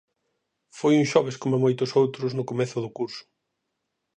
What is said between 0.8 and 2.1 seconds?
un xoves coma moitos